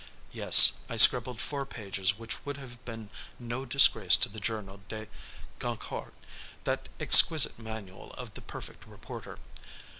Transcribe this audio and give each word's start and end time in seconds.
Yes, 0.31 0.79
I 0.89 0.97
scribbled 0.97 1.39
four 1.39 1.63
pages 1.63 2.17
which 2.17 2.43
would 2.43 2.57
have 2.57 2.83
been 2.85 3.09
no 3.37 3.65
disgrace 3.65 4.15
to 4.15 4.29
the 4.29 4.39
Journal 4.39 4.81
des 4.89 5.05
Goncourts, 5.59 6.15
that 6.63 6.89
exquisite 6.99 7.59
manual 7.59 8.11
of 8.13 8.33
the 8.33 8.41
perfect 8.41 8.87
reporter. 8.87 9.37